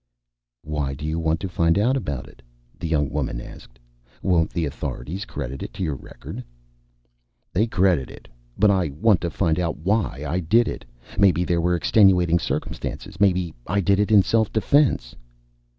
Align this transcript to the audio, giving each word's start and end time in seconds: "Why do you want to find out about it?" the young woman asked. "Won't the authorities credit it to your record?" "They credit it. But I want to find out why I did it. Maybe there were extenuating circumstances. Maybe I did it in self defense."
"Why 0.63 0.95
do 0.95 1.05
you 1.05 1.19
want 1.19 1.39
to 1.41 1.47
find 1.47 1.77
out 1.77 1.95
about 1.95 2.27
it?" 2.27 2.41
the 2.79 2.87
young 2.87 3.07
woman 3.11 3.39
asked. 3.39 3.77
"Won't 4.23 4.49
the 4.49 4.65
authorities 4.65 5.25
credit 5.25 5.61
it 5.61 5.73
to 5.75 5.83
your 5.83 5.93
record?" 5.93 6.43
"They 7.53 7.67
credit 7.67 8.09
it. 8.09 8.27
But 8.57 8.71
I 8.71 8.89
want 8.99 9.21
to 9.21 9.29
find 9.29 9.59
out 9.59 9.77
why 9.77 10.25
I 10.27 10.39
did 10.39 10.67
it. 10.67 10.85
Maybe 11.19 11.43
there 11.43 11.61
were 11.61 11.75
extenuating 11.75 12.39
circumstances. 12.39 13.19
Maybe 13.19 13.53
I 13.67 13.79
did 13.79 13.99
it 13.99 14.11
in 14.11 14.23
self 14.23 14.51
defense." 14.51 15.13